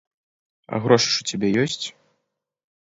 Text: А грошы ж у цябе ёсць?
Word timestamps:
А 0.73 0.79
грошы 0.87 1.09
ж 1.17 1.27
у 1.27 1.29
цябе 1.33 1.47
ёсць? 1.67 1.81